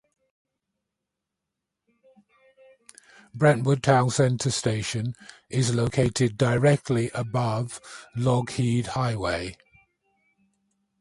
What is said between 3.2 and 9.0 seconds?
Brentwood Town Centre station is located directly above Lougheed